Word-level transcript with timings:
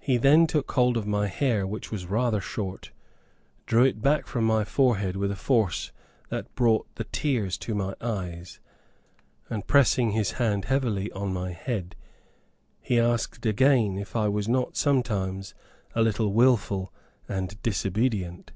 He 0.00 0.16
then 0.16 0.48
took 0.48 0.72
hold 0.72 0.96
of 0.96 1.06
my 1.06 1.28
hair, 1.28 1.64
which 1.64 1.92
was 1.92 2.06
rather 2.06 2.40
short, 2.40 2.90
drew 3.66 3.84
it 3.84 4.02
back 4.02 4.26
from 4.26 4.42
my 4.44 4.64
forehead 4.64 5.14
with 5.14 5.30
a 5.30 5.36
force 5.36 5.92
that 6.28 6.52
brought 6.56 6.92
the 6.96 7.04
tears 7.04 7.56
to 7.58 7.72
my 7.72 7.94
eyes, 8.00 8.58
and 9.48 9.64
pressing 9.64 10.10
his 10.10 10.32
hand 10.42 10.64
heavily 10.64 11.08
on 11.12 11.32
my 11.32 11.52
head, 11.52 11.94
he 12.80 12.98
again 12.98 13.10
asked 13.12 13.46
if 13.46 14.16
I 14.16 14.26
was 14.26 14.48
not 14.48 14.76
sometimes 14.76 15.54
a 15.94 16.02
little 16.02 16.32
wilful 16.32 16.92
and 17.28 17.62
disobedient. 17.62 18.50